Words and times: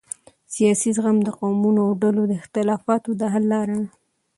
سیاسي 0.53 0.89
زغم 0.97 1.17
د 1.23 1.29
قومونو 1.39 1.79
او 1.87 1.93
ډلو 2.01 2.23
د 2.29 2.33
اختلافاتو 2.41 3.09
د 3.19 3.21
حل 3.33 3.43
لاره 3.51 3.75
ده 3.81 3.87